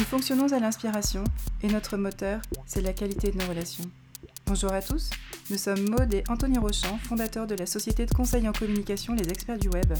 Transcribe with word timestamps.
Nous 0.00 0.06
fonctionnons 0.06 0.50
à 0.54 0.58
l'inspiration 0.58 1.24
et 1.62 1.68
notre 1.68 1.98
moteur, 1.98 2.40
c'est 2.64 2.80
la 2.80 2.94
qualité 2.94 3.32
de 3.32 3.36
nos 3.36 3.44
relations. 3.44 3.84
Bonjour 4.46 4.72
à 4.72 4.80
tous, 4.80 5.10
nous 5.50 5.58
sommes 5.58 5.90
Maude 5.90 6.14
et 6.14 6.24
Anthony 6.30 6.56
Rochant, 6.56 6.96
fondateurs 7.02 7.46
de 7.46 7.54
la 7.54 7.66
société 7.66 8.06
de 8.06 8.14
conseil 8.14 8.48
en 8.48 8.52
communication 8.52 9.14
Les 9.14 9.28
Experts 9.28 9.58
du 9.58 9.68
Web. 9.68 9.92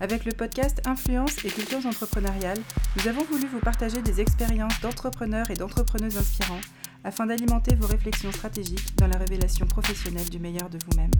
Avec 0.00 0.24
le 0.24 0.32
podcast 0.32 0.82
Influence 0.84 1.44
et 1.44 1.48
cultures 1.48 1.86
entrepreneuriales, 1.86 2.58
nous 2.96 3.06
avons 3.06 3.22
voulu 3.22 3.46
vous 3.46 3.60
partager 3.60 4.02
des 4.02 4.20
expériences 4.20 4.80
d'entrepreneurs 4.80 5.48
et 5.52 5.54
d'entrepreneuses 5.54 6.18
inspirants 6.18 6.60
afin 7.04 7.26
d'alimenter 7.26 7.76
vos 7.76 7.86
réflexions 7.86 8.32
stratégiques 8.32 8.96
dans 8.96 9.06
la 9.06 9.16
révélation 9.16 9.64
professionnelle 9.64 10.28
du 10.28 10.40
meilleur 10.40 10.68
de 10.68 10.78
vous-même. 10.86 11.12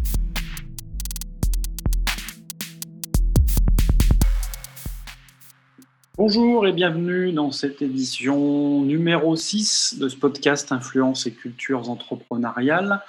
Bonjour 6.22 6.66
et 6.66 6.72
bienvenue 6.72 7.32
dans 7.32 7.50
cette 7.50 7.80
édition 7.80 8.82
numéro 8.82 9.36
6 9.36 9.96
de 9.98 10.06
ce 10.06 10.16
podcast 10.16 10.70
Influence 10.70 11.26
et 11.26 11.32
cultures 11.32 11.88
entrepreneuriales. 11.88 13.00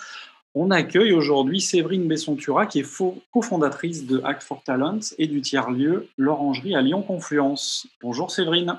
On 0.55 0.71
accueille 0.71 1.11
aujourd'hui 1.11 1.59
Séverine 1.59 2.07
Bessontura 2.07 2.67
qui 2.67 2.79
est 2.79 3.03
cofondatrice 3.34 4.07
de 4.07 4.21
Act 4.23 4.43
for 4.43 4.63
Talents 4.63 5.01
et 5.17 5.27
du 5.27 5.41
tiers-lieu 5.41 6.07
L'Orangerie 6.15 6.73
à 6.73 6.81
Lyon-Confluence. 6.81 7.85
Bonjour 8.01 8.31
Séverine. 8.31 8.77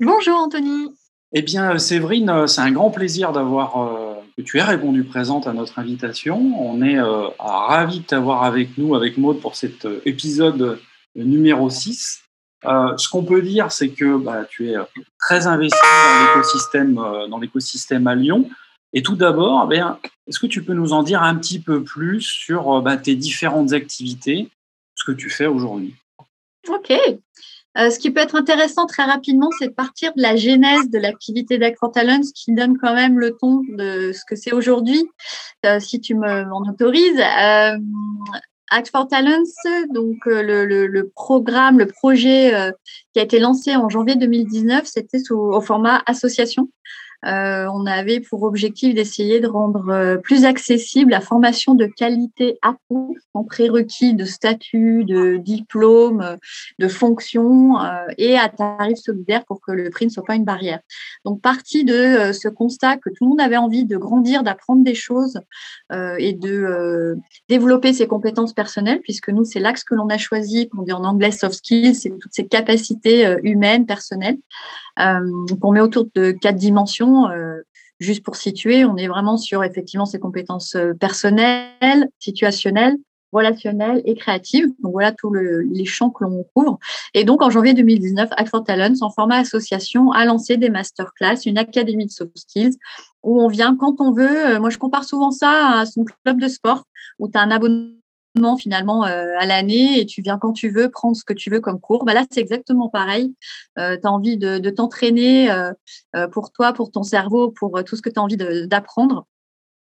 Bonjour 0.00 0.38
Anthony. 0.38 0.88
Eh 1.34 1.42
bien 1.42 1.76
Séverine, 1.76 2.46
c'est 2.46 2.62
un 2.62 2.72
grand 2.72 2.90
plaisir 2.90 3.32
d'avoir 3.32 3.76
euh, 3.76 4.14
que 4.38 4.42
tu 4.42 4.56
aies 4.56 4.62
répondu 4.62 5.04
présente 5.04 5.46
à 5.46 5.52
notre 5.52 5.78
invitation. 5.78 6.38
On 6.58 6.80
est 6.80 6.98
euh, 6.98 7.28
ravis 7.38 8.00
de 8.00 8.06
t'avoir 8.06 8.44
avec 8.44 8.78
nous, 8.78 8.94
avec 8.94 9.18
Maude, 9.18 9.38
pour 9.38 9.54
cet 9.54 9.84
euh, 9.84 10.00
épisode 10.06 10.80
numéro 11.14 11.68
6. 11.68 12.22
Euh, 12.64 12.96
ce 12.96 13.08
qu'on 13.08 13.24
peut 13.24 13.42
dire, 13.42 13.70
c'est 13.70 13.90
que 13.90 14.16
bah, 14.16 14.44
tu 14.48 14.70
es 14.70 14.76
euh, 14.76 14.84
très 15.20 15.46
investi 15.46 15.78
dans 15.80 16.26
l'écosystème, 16.26 16.98
euh, 16.98 17.28
dans 17.28 17.38
l'écosystème 17.38 18.06
à 18.06 18.14
Lyon. 18.14 18.48
Et 18.92 19.02
tout 19.02 19.16
d'abord, 19.16 19.68
eh 19.72 19.80
est-ce 20.26 20.38
que 20.38 20.46
tu 20.46 20.64
peux 20.64 20.72
nous 20.72 20.92
en 20.92 21.02
dire 21.02 21.22
un 21.22 21.36
petit 21.36 21.60
peu 21.60 21.84
plus 21.84 22.22
sur 22.22 22.80
bah, 22.80 22.96
tes 22.96 23.14
différentes 23.14 23.72
activités, 23.72 24.50
ce 24.94 25.04
que 25.04 25.12
tu 25.12 25.28
fais 25.28 25.46
aujourd'hui? 25.46 25.94
Ok. 26.68 26.92
ce 27.76 27.98
qui 27.98 28.10
peut 28.10 28.20
être 28.20 28.34
intéressant 28.34 28.86
très 28.86 29.04
rapidement, 29.04 29.50
c'est 29.58 29.68
de 29.68 29.74
partir 29.74 30.12
de 30.16 30.22
la 30.22 30.36
genèse 30.36 30.88
de 30.88 30.98
l'activité 30.98 31.58
d'Acro 31.58 31.88
Talents 31.88 32.32
qui 32.34 32.54
donne 32.54 32.78
quand 32.78 32.94
même 32.94 33.18
le 33.18 33.36
ton 33.36 33.60
de 33.68 34.12
ce 34.12 34.22
que 34.26 34.36
c'est 34.36 34.52
aujourd'hui, 34.52 35.06
si 35.80 36.00
tu 36.00 36.14
m'en 36.14 36.62
autorises. 36.62 37.22
Act 38.70 38.90
for 38.90 39.08
Talents, 39.08 39.44
donc 39.92 40.16
euh, 40.26 40.42
le, 40.42 41.08
programme, 41.08 41.78
le 41.78 41.86
projet 41.86 42.54
euh, 42.54 42.70
qui 43.12 43.20
a 43.20 43.22
été 43.22 43.38
lancé 43.38 43.76
en 43.76 43.88
janvier 43.88 44.16
2019, 44.16 44.84
c'était 44.86 45.18
au 45.30 45.60
format 45.60 46.02
association. 46.06 46.68
Euh, 47.26 47.66
on 47.74 47.84
avait 47.86 48.20
pour 48.20 48.44
objectif 48.44 48.94
d'essayer 48.94 49.40
de 49.40 49.48
rendre 49.48 49.88
euh, 49.88 50.16
plus 50.18 50.44
accessible 50.44 51.10
la 51.10 51.20
formation 51.20 51.74
de 51.74 51.86
qualité 51.86 52.58
à 52.62 52.76
tous, 52.88 53.16
en 53.34 53.42
prérequis 53.42 54.14
de 54.14 54.24
statut, 54.24 55.04
de 55.04 55.36
diplôme, 55.36 56.36
de 56.78 56.88
fonction 56.88 57.80
euh, 57.80 58.06
et 58.18 58.38
à 58.38 58.48
tarif 58.48 58.98
solidaire 58.98 59.44
pour 59.46 59.60
que 59.60 59.72
le 59.72 59.90
prix 59.90 60.06
ne 60.06 60.10
soit 60.10 60.24
pas 60.24 60.36
une 60.36 60.44
barrière. 60.44 60.78
Donc, 61.24 61.40
partie 61.40 61.84
de 61.84 62.32
ce 62.32 62.48
constat 62.48 62.98
que 62.98 63.10
tout 63.10 63.24
le 63.24 63.30
monde 63.30 63.40
avait 63.40 63.56
envie 63.56 63.84
de 63.84 63.96
grandir, 63.96 64.44
d'apprendre 64.44 64.84
des 64.84 64.94
choses 64.94 65.40
et 66.18 66.32
de 66.32 67.16
développer 67.48 67.92
ses 67.92 68.06
compétences 68.06 68.52
personnelles, 68.52 69.00
puisque 69.00 69.30
nous, 69.30 69.44
c'est 69.44 69.60
l'axe 69.60 69.84
que 69.84 69.94
l'on 69.94 70.08
a 70.08 70.18
choisi, 70.18 70.68
qu'on 70.68 70.82
dit 70.82 70.92
en 70.92 71.04
anglais 71.04 71.30
soft 71.30 71.56
skills, 71.56 71.94
c'est 71.94 72.10
toutes 72.10 72.32
ces 72.32 72.46
capacités 72.46 73.36
humaines, 73.42 73.86
personnelles. 73.86 74.38
Euh, 74.98 75.46
qu'on 75.60 75.72
met 75.72 75.80
autour 75.80 76.06
de 76.14 76.32
quatre 76.32 76.56
dimensions. 76.56 77.28
Euh, 77.28 77.62
juste 78.00 78.24
pour 78.24 78.36
situer, 78.36 78.84
on 78.84 78.96
est 78.96 79.08
vraiment 79.08 79.36
sur 79.36 79.64
effectivement 79.64 80.06
ses 80.06 80.18
compétences 80.18 80.74
euh, 80.74 80.94
personnelles, 80.94 82.08
situationnelles, 82.18 82.96
relationnelles 83.32 84.02
et 84.04 84.14
créatives. 84.14 84.66
Donc 84.82 84.92
voilà 84.92 85.12
tous 85.12 85.32
les 85.32 85.84
champs 85.84 86.10
que 86.10 86.24
l'on 86.24 86.44
couvre. 86.54 86.78
Et 87.14 87.24
donc 87.24 87.42
en 87.42 87.50
janvier 87.50 87.74
2019, 87.74 88.30
Act 88.32 88.48
for 88.48 88.64
Talents, 88.64 88.94
en 89.02 89.10
format 89.10 89.36
association, 89.36 90.12
a 90.12 90.24
lancé 90.24 90.56
des 90.56 90.70
masterclass, 90.70 91.44
une 91.46 91.58
académie 91.58 92.06
de 92.06 92.10
soft 92.10 92.36
skills 92.36 92.76
où 93.22 93.42
on 93.42 93.48
vient 93.48 93.76
quand 93.76 94.00
on 94.00 94.12
veut. 94.12 94.58
Moi, 94.58 94.70
je 94.70 94.78
compare 94.78 95.04
souvent 95.04 95.30
ça 95.30 95.80
à 95.80 95.86
son 95.86 96.04
club 96.04 96.40
de 96.40 96.48
sport 96.48 96.84
où 97.18 97.28
tu 97.28 97.36
as 97.36 97.42
un 97.42 97.50
abonnement 97.50 97.97
finalement 98.56 99.04
euh, 99.04 99.34
à 99.38 99.46
l'année 99.46 100.00
et 100.00 100.06
tu 100.06 100.22
viens 100.22 100.38
quand 100.38 100.52
tu 100.52 100.70
veux 100.70 100.90
prendre 100.90 101.16
ce 101.16 101.24
que 101.24 101.32
tu 101.32 101.50
veux 101.50 101.60
comme 101.60 101.80
cours. 101.80 102.04
Bah 102.04 102.14
là, 102.14 102.24
c'est 102.30 102.40
exactement 102.40 102.88
pareil. 102.88 103.34
Euh, 103.78 103.96
tu 104.00 104.06
as 104.06 104.12
envie 104.12 104.36
de, 104.36 104.70
t'entraîner 104.70 105.50
euh, 105.50 105.72
pour 106.32 106.52
toi, 106.52 106.72
pour 106.72 106.90
ton 106.90 107.02
cerveau, 107.02 107.50
pour 107.50 107.82
tout 107.84 107.96
ce 107.96 108.02
que 108.02 108.10
tu 108.10 108.18
as 108.18 108.22
envie 108.22 108.36
d'apprendre. 108.36 109.26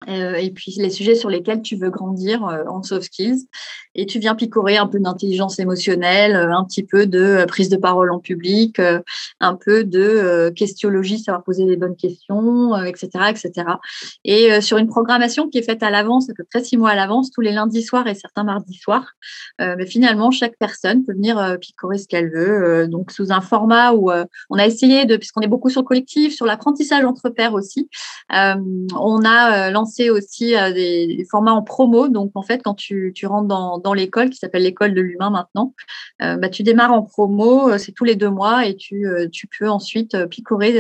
Euh, 0.07 0.35
et 0.35 0.51
puis 0.51 0.73
les 0.77 0.89
sujets 0.89 1.15
sur 1.15 1.29
lesquels 1.29 1.61
tu 1.61 1.75
veux 1.75 1.89
grandir 1.89 2.45
euh, 2.45 2.63
en 2.67 2.83
soft 2.83 3.07
skills. 3.07 3.47
Et 3.95 4.05
tu 4.05 4.19
viens 4.19 4.33
picorer 4.33 4.77
un 4.77 4.87
peu 4.87 4.99
d'intelligence 4.99 5.59
émotionnelle, 5.59 6.35
euh, 6.35 6.55
un 6.55 6.63
petit 6.63 6.83
peu 6.83 7.05
de 7.05 7.43
prise 7.47 7.67
de 7.67 7.75
parole 7.75 8.11
en 8.11 8.19
public, 8.19 8.79
un 9.39 9.55
peu 9.55 9.83
de 9.83 10.51
questionologie, 10.55 11.19
savoir 11.19 11.43
poser 11.43 11.65
les 11.65 11.75
bonnes 11.75 11.95
questions, 11.95 12.75
etc., 12.83 13.09
etc. 13.29 13.51
Et 14.23 14.61
sur 14.61 14.77
une 14.77 14.87
programmation 14.87 15.49
qui 15.49 15.57
est 15.57 15.63
faite 15.63 15.83
à 15.83 15.89
l'avance, 15.89 16.29
à 16.29 16.33
peu 16.33 16.43
près 16.43 16.63
six 16.63 16.77
mois 16.77 16.91
à 16.91 16.95
l'avance, 16.95 17.31
tous 17.31 17.41
les 17.41 17.51
lundis 17.51 17.83
soirs 17.83 18.07
et 18.07 18.15
certains 18.15 18.43
mardis 18.43 18.77
soirs. 18.77 19.13
mais 19.59 19.85
finalement, 19.85 20.31
chaque 20.31 20.57
personne 20.57 21.03
peut 21.03 21.13
venir 21.13 21.57
picorer 21.59 21.97
ce 21.97 22.07
qu'elle 22.07 22.31
veut. 22.31 22.87
donc 22.87 23.11
sous 23.11 23.31
un 23.31 23.41
format 23.41 23.93
où 23.93 24.11
on 24.11 24.57
a 24.57 24.65
essayé 24.65 25.05
de, 25.05 25.17
puisqu'on 25.17 25.41
est 25.41 25.47
beaucoup 25.47 25.69
sur 25.69 25.81
le 25.81 25.87
collectif, 25.87 26.35
sur 26.35 26.45
l'apprentissage 26.45 27.05
entre 27.05 27.29
pairs 27.29 27.53
aussi, 27.53 27.89
on 28.29 29.25
a 29.25 29.71
lancé 29.71 29.88
aussi 30.09 30.55
euh, 30.55 30.71
des, 30.71 31.25
formats 31.29 31.53
en 31.53 31.61
promo. 31.61 32.07
Donc, 32.07 32.31
en 32.35 32.41
fait, 32.41 32.61
quand 32.63 32.75
tu, 32.75 33.13
rentres 33.25 33.47
dans, 33.47 33.93
l'école, 33.93 34.29
qui 34.29 34.37
s'appelle 34.37 34.63
l'école 34.63 34.93
de 34.93 35.01
l'humain 35.01 35.29
maintenant, 35.29 35.73
euh, 36.21 36.37
bah, 36.37 36.49
tu 36.49 36.63
démarres 36.63 36.93
en 36.93 37.01
promo, 37.01 37.69
euh, 37.69 37.77
c'est 37.77 37.91
tous 37.91 38.03
les 38.03 38.15
deux 38.15 38.29
mois 38.29 38.65
et 38.65 38.75
tu, 38.75 39.05
tu 39.31 39.47
peux 39.47 39.69
ensuite 39.69 40.25
picorer 40.27 40.77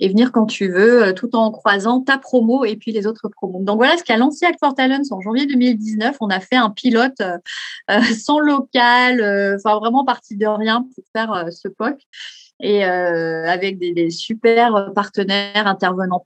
et 0.00 0.08
venir 0.08 0.32
quand 0.32 0.46
tu 0.46 0.68
veux, 0.68 1.12
tout 1.14 1.34
en 1.36 1.50
croisant 1.50 2.00
ta 2.00 2.18
promo 2.18 2.64
et 2.64 2.76
puis 2.76 2.92
les 2.92 3.06
autres 3.06 3.28
promos. 3.28 3.62
Donc, 3.62 3.76
voilà 3.76 3.96
ce 3.96 4.04
qu'a 4.04 4.16
lancé 4.16 4.46
Act 4.46 4.58
for 4.58 4.74
Talents 4.74 5.02
en 5.10 5.20
janvier 5.20 5.46
2019. 5.46 6.16
On 6.20 6.30
a 6.30 6.40
fait 6.40 6.56
un 6.56 6.70
pilote 6.70 7.22
sans 8.18 8.40
local, 8.40 9.20
enfin 9.56 9.78
vraiment 9.78 10.04
parti 10.04 10.36
de 10.36 10.46
rien 10.46 10.86
pour 10.94 11.04
faire 11.14 11.46
ce 11.50 11.68
POC 11.68 11.98
et 12.60 12.84
avec 12.84 13.78
des, 13.78 13.92
des, 13.92 14.10
super 14.10 14.92
partenaires 14.94 15.66
intervenants 15.66 16.22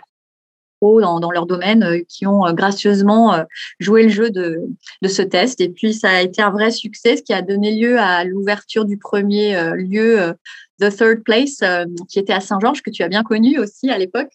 dans, 0.83 1.31
leur 1.31 1.47
domaine 1.47 1.83
euh, 1.83 2.01
qui 2.09 2.27
ont 2.27 2.47
euh, 2.47 2.53
gracieusement 2.53 3.35
euh, 3.35 3.45
joué 3.79 4.05
le 4.05 4.09
jeu 4.09 4.31
de, 4.31 4.61
ce 5.07 5.23
test. 5.23 5.61
Et 5.61 5.69
puis, 5.69 5.95
ça 5.95 6.11
a 6.11 6.23
été 6.23 6.43
un 6.43 6.51
vrai 6.51 6.71
succès, 6.71 7.17
ce 7.17 7.23
qui 7.23 7.33
a 7.33 7.43
donné 7.43 7.73
lieu 7.73 7.99
à 7.99 8.25
l'ouverture 8.25 8.85
du 8.85 8.97
premier 8.97 9.57
lieu 9.75 10.33
The 10.81 10.97
Third 10.97 11.23
Place, 11.25 11.61
qui 12.09 12.19
était 12.19 12.33
à 12.33 12.41
Saint-Georges, 12.41 12.83
que 12.83 12.91
tu 12.91 13.03
as 13.03 13.09
bien 13.09 13.23
connu 13.23 13.59
aussi 13.59 13.91
à 13.91 13.99
l'époque. 13.99 14.31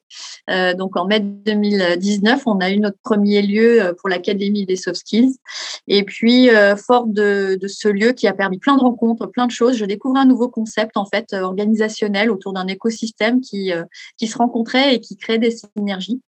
donc 0.77 0.97
en 0.97 1.05
mai 1.05 1.19
2019, 1.19 2.43
on 2.45 2.59
a 2.59 2.69
eu 2.69 2.79
notre 2.79 2.97
premier 3.03 3.41
lieu 3.41 3.95
pour 3.99 4.09
l'Académie 4.09 4.65
des 4.65 4.75
Soft 4.75 4.97
Skills. 4.97 5.35
Et 5.87 6.03
puis, 6.03 6.49
fort 6.75 7.07
de, 7.07 7.57
de, 7.59 7.67
ce 7.67 7.87
lieu 7.87 8.11
qui 8.11 8.27
a 8.27 8.33
permis 8.33 8.59
plein 8.59 8.75
de 8.75 8.81
rencontres, 8.81 9.25
plein 9.27 9.47
de 9.47 9.51
choses, 9.51 9.77
je 9.77 9.85
découvre 9.85 10.17
un 10.17 10.25
nouveau 10.25 10.49
concept 10.49 10.97
en 10.97 11.05
fait 11.05 11.33
organisationnel 11.33 12.29
autour 12.29 12.53
d'un 12.53 12.67
écosystème 12.67 13.41
qui, 13.41 13.71
qui 14.17 14.27
se 14.27 14.37
rencontrait 14.37 14.95
et 14.95 14.99
qui 14.99 15.17
crée 15.17 15.39
des 15.39 15.51
synergies. 15.51 16.21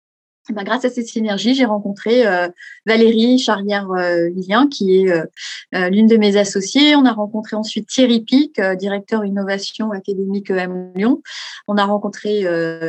Bah, 0.52 0.62
grâce 0.62 0.84
à 0.84 0.90
cette 0.90 1.08
synergie, 1.08 1.54
j'ai 1.54 1.64
rencontré 1.64 2.24
euh, 2.24 2.48
Valérie 2.86 3.38
Charrière-Villien, 3.38 4.68
qui 4.68 4.98
est 4.98 5.10
euh, 5.10 5.88
l'une 5.90 6.06
de 6.06 6.16
mes 6.16 6.36
associées. 6.36 6.94
On 6.94 7.04
a 7.04 7.12
rencontré 7.12 7.56
ensuite 7.56 7.88
Thierry 7.88 8.20
Pic, 8.20 8.58
euh, 8.60 8.76
directeur 8.76 9.24
innovation 9.24 9.90
académique 9.90 10.50
EM 10.50 10.92
Lyon. 10.94 11.20
On 11.66 11.76
a 11.76 11.84
rencontré 11.84 12.44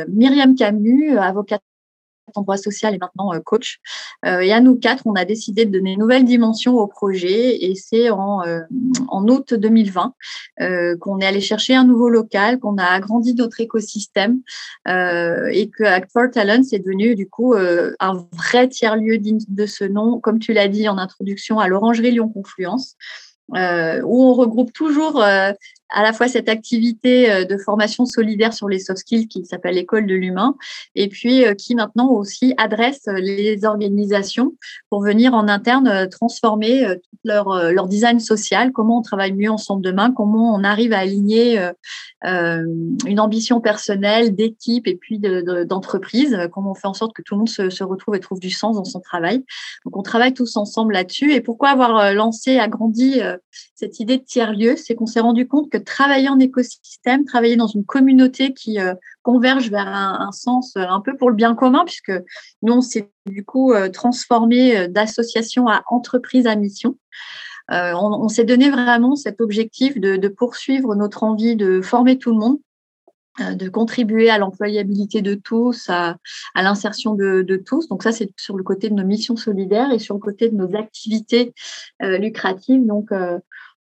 Myriam 0.08 0.54
Camus, 0.54 1.18
avocate 1.18 1.62
en 2.34 2.42
droit 2.42 2.56
social 2.56 2.94
et 2.94 2.98
maintenant 2.98 3.32
euh, 3.32 3.40
coach. 3.40 3.80
Euh, 4.24 4.40
et 4.40 4.52
à 4.52 4.60
nous 4.60 4.76
quatre, 4.76 5.06
on 5.06 5.14
a 5.14 5.24
décidé 5.24 5.64
de 5.64 5.70
donner 5.70 5.92
une 5.92 6.00
nouvelle 6.00 6.24
dimension 6.24 6.76
au 6.76 6.86
projet 6.86 7.64
et 7.64 7.74
c'est 7.74 8.10
en, 8.10 8.42
euh, 8.42 8.60
en 9.08 9.26
août 9.28 9.54
2020 9.54 10.14
qu'on 11.00 11.20
est 11.20 11.26
allé 11.26 11.40
chercher 11.40 11.74
un 11.74 11.84
nouveau 11.84 12.08
local, 12.08 12.58
qu'on 12.58 12.76
a 12.78 12.84
agrandi 12.84 13.34
notre 13.34 13.60
écosystème 13.60 14.40
et 14.86 15.70
que 15.70 15.84
Act 15.84 16.10
for 16.12 16.30
Talents 16.30 16.62
est 16.72 16.78
devenu 16.78 17.14
du 17.14 17.28
coup 17.28 17.54
un 17.54 18.26
vrai 18.32 18.68
tiers-lieu 18.68 19.18
digne 19.18 19.38
de 19.48 19.66
ce 19.66 19.84
nom, 19.84 20.18
comme 20.20 20.38
tu 20.38 20.52
l'as 20.52 20.68
dit 20.68 20.88
en 20.88 20.98
introduction, 20.98 21.58
à 21.58 21.68
l'Orangerie 21.68 22.10
Lyon 22.10 22.28
Confluence. 22.28 22.96
où 23.50 23.54
on 24.24 24.34
regroupe 24.34 24.72
toujours 24.72 25.22
à 25.90 26.02
la 26.02 26.12
fois 26.12 26.28
cette 26.28 26.48
activité 26.48 27.44
de 27.44 27.56
formation 27.56 28.06
solidaire 28.06 28.52
sur 28.52 28.68
les 28.68 28.78
soft 28.78 29.00
skills 29.00 29.28
qui 29.28 29.44
s'appelle 29.44 29.74
l'école 29.74 30.06
de 30.06 30.14
l'humain, 30.14 30.56
et 30.94 31.08
puis 31.08 31.44
qui 31.56 31.74
maintenant 31.74 32.10
aussi 32.10 32.54
adresse 32.56 33.02
les 33.16 33.64
organisations 33.64 34.54
pour 34.90 35.02
venir 35.02 35.34
en 35.34 35.48
interne 35.48 36.08
transformer 36.08 36.86
tout 36.86 37.18
leur, 37.24 37.72
leur 37.72 37.88
design 37.88 38.20
social, 38.20 38.72
comment 38.72 38.98
on 38.98 39.02
travaille 39.02 39.32
mieux 39.32 39.50
ensemble 39.50 39.82
demain, 39.82 40.12
comment 40.12 40.54
on 40.54 40.64
arrive 40.64 40.92
à 40.92 40.98
aligner 40.98 41.60
une 42.22 43.20
ambition 43.20 43.60
personnelle, 43.60 44.34
d'équipe 44.34 44.86
et 44.86 44.96
puis 44.96 45.18
d'entreprise, 45.18 46.38
comment 46.52 46.72
on 46.72 46.74
fait 46.74 46.88
en 46.88 46.94
sorte 46.94 47.14
que 47.14 47.22
tout 47.22 47.34
le 47.34 47.38
monde 47.38 47.48
se, 47.48 47.70
se 47.70 47.84
retrouve 47.84 48.14
et 48.14 48.20
trouve 48.20 48.40
du 48.40 48.50
sens 48.50 48.76
dans 48.76 48.84
son 48.84 49.00
travail. 49.00 49.44
Donc 49.84 49.96
on 49.96 50.02
travaille 50.02 50.34
tous 50.34 50.56
ensemble 50.56 50.94
là-dessus. 50.94 51.32
Et 51.32 51.40
pourquoi 51.40 51.70
avoir 51.70 52.12
lancé, 52.12 52.58
agrandi 52.58 53.20
cette 53.74 54.00
idée 54.00 54.18
de 54.18 54.24
tiers-lieu? 54.24 54.76
C'est 54.76 54.94
qu'on 54.94 55.06
s'est 55.06 55.20
rendu 55.20 55.46
compte 55.48 55.70
que 55.70 55.77
travailler 55.84 56.28
en 56.28 56.38
écosystème, 56.38 57.24
travailler 57.24 57.56
dans 57.56 57.66
une 57.66 57.84
communauté 57.84 58.52
qui 58.54 58.78
converge 59.22 59.70
vers 59.70 59.88
un, 59.88 60.32
sens 60.32 60.72
un 60.76 61.00
peu 61.00 61.16
pour 61.16 61.30
le 61.30 61.36
bien 61.36 61.54
commun, 61.54 61.84
puisque 61.84 62.12
nous, 62.62 62.72
on 62.72 62.80
s'est 62.80 63.10
du 63.26 63.44
coup 63.44 63.72
transformé 63.92 64.88
d'association 64.88 65.68
à 65.68 65.82
entreprise 65.90 66.46
à 66.46 66.56
mission. 66.56 66.96
on, 67.70 68.28
s'est 68.28 68.44
donné 68.44 68.70
vraiment 68.70 69.16
cet 69.16 69.40
objectif 69.40 69.98
de, 69.98 70.28
poursuivre 70.28 70.94
notre 70.94 71.24
envie 71.24 71.56
de 71.56 71.80
former 71.80 72.18
tout 72.18 72.30
le 72.30 72.38
monde, 72.38 72.58
de 73.40 73.68
contribuer 73.68 74.30
à 74.30 74.38
l'employabilité 74.38 75.22
de 75.22 75.34
tous, 75.34 75.88
à, 75.88 76.16
l'insertion 76.56 77.14
de, 77.14 77.62
tous. 77.64 77.88
Donc 77.88 78.02
ça, 78.02 78.12
c'est 78.12 78.30
sur 78.36 78.56
le 78.56 78.64
côté 78.64 78.88
de 78.88 78.94
nos 78.94 79.04
missions 79.04 79.36
solidaires 79.36 79.92
et 79.92 79.98
sur 79.98 80.14
le 80.14 80.20
côté 80.20 80.48
de 80.48 80.56
nos 80.56 80.74
activités 80.76 81.52
lucratives. 82.00 82.86
Donc, 82.86 83.10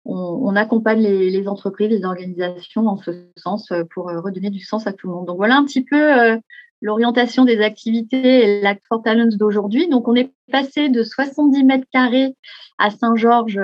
on, 0.07 0.55
accompagne 0.55 1.01
les, 1.01 1.47
entreprises, 1.47 1.89
les 1.89 2.05
organisations 2.05 2.87
en 2.87 2.97
ce 2.97 3.11
sens 3.35 3.71
euh, 3.71 3.83
pour 3.93 4.09
euh, 4.09 4.21
redonner 4.21 4.49
du 4.49 4.61
sens 4.61 4.87
à 4.87 4.93
tout 4.93 5.07
le 5.07 5.13
monde. 5.13 5.27
Donc 5.27 5.37
voilà 5.37 5.57
un 5.57 5.65
petit 5.65 5.83
peu 5.83 6.19
euh, 6.19 6.37
l'orientation 6.81 7.43
des 7.43 7.59
activités 7.59 8.43
et 8.43 8.61
l'Act 8.61 8.83
for 8.87 9.03
Talents 9.03 9.35
d'aujourd'hui. 9.37 9.89
Donc 9.89 10.07
on 10.07 10.15
est 10.15 10.31
passé 10.51 10.89
de 10.89 11.03
70 11.03 11.63
mètres 11.63 11.87
carrés 11.91 12.35
à 12.77 12.89
Saint-Georges 12.89 13.59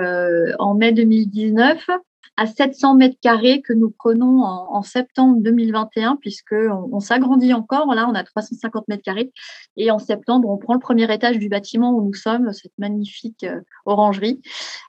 en 0.59 0.73
mai 0.73 0.91
2019 0.91 1.89
à 2.35 2.47
700 2.47 2.95
mètres 2.95 3.17
carrés 3.21 3.61
que 3.61 3.73
nous 3.73 3.91
prenons 3.91 4.41
en, 4.43 4.81
septembre 4.81 5.37
2021, 5.41 6.17
puisqu'on 6.17 6.89
on, 6.91 6.99
s'agrandit 6.99 7.53
encore. 7.53 7.93
Là, 7.93 8.07
on 8.09 8.15
a 8.15 8.23
350 8.23 8.87
mètres 8.87 9.03
carrés. 9.03 9.31
Et 9.77 9.91
en 9.91 9.99
septembre, 9.99 10.49
on 10.49 10.57
prend 10.57 10.73
le 10.73 10.79
premier 10.79 11.11
étage 11.13 11.37
du 11.37 11.49
bâtiment 11.49 11.95
où 11.95 12.03
nous 12.03 12.13
sommes, 12.13 12.51
cette 12.51 12.77
magnifique 12.77 13.43
euh, 13.43 13.61
orangerie. 13.85 14.41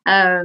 Euh, 0.09 0.43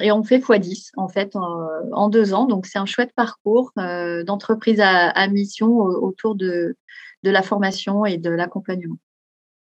et 0.00 0.10
on 0.12 0.24
fait 0.24 0.38
x10, 0.38 0.90
en 0.96 1.08
fait, 1.08 1.36
en, 1.36 2.08
deux 2.08 2.34
ans. 2.34 2.46
Donc, 2.46 2.66
c'est 2.66 2.78
un 2.78 2.86
chouette 2.86 3.12
parcours 3.14 3.72
euh, 3.78 4.24
d'entreprise 4.24 4.80
à, 4.80 5.28
mission 5.28 5.76
autour 5.76 6.34
de 6.34 6.74
la 7.22 7.42
formation 7.42 8.04
et 8.04 8.18
de 8.18 8.30
l'accompagnement. 8.30 8.98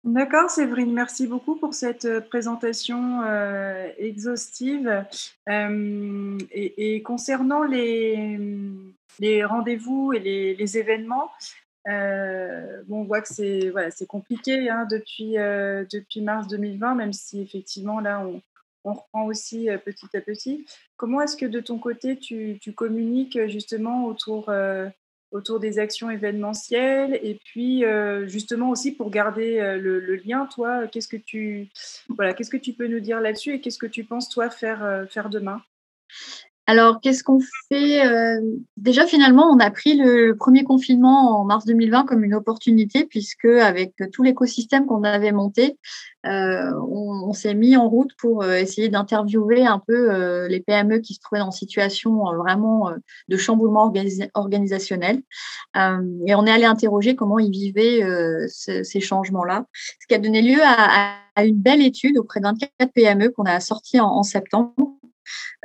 D'accord, 0.03 0.49
Séverine, 0.49 0.93
merci 0.93 1.27
beaucoup 1.27 1.55
pour 1.55 1.75
cette 1.75 2.05
euh, 2.05 2.21
présentation 2.21 3.21
euh, 3.21 3.87
exhaustive. 3.99 5.05
Euh, 5.47 6.37
et, 6.51 7.03
concernant 7.03 7.63
les, 7.63 8.35
rendez-vous 9.45 10.11
et 10.13 10.55
les, 10.55 10.77
événements, 10.79 11.29
bon, 11.85 13.01
on 13.01 13.03
voit 13.03 13.21
que 13.21 13.31
c'est 13.31 13.69
voilà, 13.69 13.89
compliqué 14.07 14.71
hein, 14.71 14.87
depuis, 14.89 15.33
depuis 15.33 16.21
mars 16.21 16.47
2020, 16.47 16.95
même 16.95 17.13
si 17.13 17.39
effectivement 17.39 17.99
là, 17.99 18.25
on, 18.25 18.41
on 18.83 18.93
reprend 18.93 19.25
aussi 19.25 19.67
petit 19.85 20.17
à 20.17 20.21
petit. 20.21 20.65
Comment 20.97 21.21
est-ce 21.21 21.37
que 21.37 21.45
de 21.45 21.59
ton 21.59 21.77
côté, 21.77 22.17
tu, 22.17 22.57
tu 22.59 22.73
communiques 22.73 23.37
justement 23.47 24.05
autour 24.05 24.51
autour 25.31 25.59
des 25.59 25.79
actions 25.79 26.09
événementielles 26.09 27.19
et 27.23 27.39
puis 27.43 27.85
euh, 27.85 28.27
justement 28.27 28.69
aussi 28.69 28.91
pour 28.91 29.09
garder 29.09 29.59
euh, 29.59 29.77
le, 29.77 30.15
lien, 30.15 30.45
toi, 30.45 30.87
qu'est-ce 30.87 31.07
que 31.07 31.17
tu 31.17 31.69
voilà, 32.09 32.33
qu'est-ce 32.33 32.49
que 32.49 32.57
tu 32.57 32.73
peux 32.73 32.87
nous 32.87 32.99
dire 32.99 33.21
là-dessus 33.21 33.55
et 33.55 33.61
qu'est-ce 33.61 33.79
que 33.79 33.87
tu 33.87 34.03
penses 34.03 34.29
toi 34.29 34.49
faire 34.49 34.83
euh, 34.83 35.05
faire 35.05 35.29
demain? 35.29 35.61
Alors, 36.67 37.01
qu'est-ce 37.01 37.23
qu'on 37.23 37.39
fait 37.69 38.01
Déjà, 38.77 39.05
finalement, 39.05 39.49
on 39.49 39.59
a 39.59 39.71
pris 39.71 39.95
le 39.95 40.35
premier 40.37 40.63
confinement 40.63 41.41
en 41.41 41.43
mars 41.43 41.65
2020 41.65 42.05
comme 42.05 42.23
une 42.23 42.35
opportunité, 42.35 43.05
puisque 43.05 43.45
avec 43.45 43.93
tout 44.13 44.23
l'écosystème 44.23 44.85
qu'on 44.85 45.03
avait 45.03 45.31
monté, 45.31 45.77
on, 46.23 47.33
s'est 47.33 47.55
mis 47.55 47.75
en 47.75 47.89
route 47.89 48.11
pour 48.17 48.45
essayer 48.45 48.89
d'interviewer 48.89 49.65
un 49.65 49.79
peu 49.79 50.45
les 50.47 50.59
PME 50.61 50.99
qui 50.99 51.15
se 51.15 51.19
trouvaient 51.19 51.41
en 51.41 51.51
situation 51.51 52.23
vraiment 52.35 52.91
de 53.27 53.37
chamboulement 53.37 53.91
organisationnel. 54.33 55.21
et 55.75 56.35
on 56.35 56.45
est 56.45 56.51
allé 56.51 56.65
interroger 56.65 57.15
comment 57.15 57.39
ils 57.39 57.51
vivaient 57.51 58.01
ces 58.47 58.99
changements-là, 59.01 59.65
ce 59.99 60.07
qui 60.07 60.13
a 60.13 60.19
donné 60.19 60.41
lieu 60.41 60.61
à, 60.63 61.17
une 61.43 61.59
belle 61.59 61.81
étude 61.81 62.17
auprès 62.17 62.39
de 62.39 62.45
24 62.45 62.91
PME 62.93 63.29
qu'on 63.29 63.45
a 63.45 63.59
sortie 63.59 63.99
en 63.99 64.21
septembre 64.21 64.73
euh, 64.77 65.00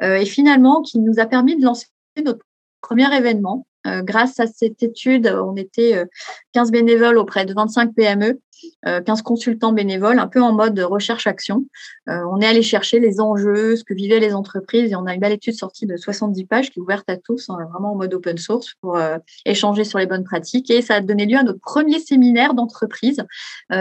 et 0.03 0.27
finalement 0.27 0.83
qui 0.83 0.99
nous 0.99 1.19
a 1.19 1.27
permis 1.27 1.57
de 1.57 1.65
lancer 1.65 1.87
notre 2.23 2.45
premier 2.81 3.15
événement. 3.17 3.67
Euh, 3.87 4.03
grâce 4.03 4.41
à 4.41 4.47
cette 4.47 4.83
étude, 4.83 5.27
on 5.29 5.55
était 5.57 6.05
15 6.53 6.69
euh, 6.69 6.73
bénévoles 6.73 7.19
auprès 7.19 7.45
de 7.45 7.55
25 7.55 7.95
PME 7.95 8.41
15 8.85 9.21
euh, 9.21 9.23
consultants 9.23 9.73
bénévoles, 9.73 10.19
un 10.19 10.29
peu 10.29 10.43
en 10.43 10.53
mode 10.53 10.79
recherche-action. 10.79 11.65
Euh, 12.09 12.21
on 12.31 12.41
est 12.41 12.47
allé 12.47 12.63
chercher 12.63 13.01
les 13.01 13.21
enjeux, 13.21 13.77
ce 13.77 13.85
que 13.85 13.95
vivaient 13.95 14.21
les 14.21 14.35
entreprises, 14.35 14.93
et 14.93 14.97
on 14.97 15.07
a 15.07 15.15
une 15.15 15.21
belle 15.21 15.33
étude 15.33 15.55
sortie 15.55 15.87
de 15.87 15.97
70 15.97 16.45
pages 16.45 16.71
qui 16.71 16.79
est 16.79 16.83
ouverte 16.83 17.09
à 17.09 17.17
tous, 17.17 17.51
hein, 17.51 17.57
vraiment 17.71 17.93
en 17.93 17.97
mode 17.97 18.15
open 18.15 18.39
source 18.39 18.75
pour 18.81 18.97
euh, 18.97 19.19
échanger 19.45 19.85
sur 19.85 19.99
les 19.99 20.07
bonnes 20.07 20.25
pratiques. 20.25 20.71
Et 20.71 20.83
ça 20.83 20.97
a 20.97 21.01
donné 21.01 21.27
lieu 21.27 21.37
à 21.37 21.43
notre 21.43 21.61
premier 21.61 21.99
séminaire 21.99 22.55
d'entreprise, 22.55 23.23